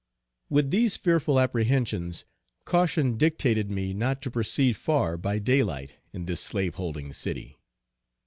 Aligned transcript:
With 0.49 0.71
these 0.71 0.97
fearful 0.97 1.39
apprehensions, 1.39 2.25
caution 2.65 3.17
dictated 3.19 3.69
me 3.69 3.93
not 3.93 4.19
to 4.23 4.31
proceed 4.31 4.73
far 4.75 5.15
by 5.15 5.37
day 5.37 5.61
light 5.61 5.93
in 6.11 6.25
this 6.25 6.41
slaveholding 6.41 7.13
city. 7.13 7.59